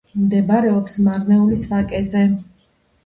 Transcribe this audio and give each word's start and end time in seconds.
მდებარეობს 0.19 0.97
მარნეულის 1.09 1.67
ვაკეზე. 1.75 2.25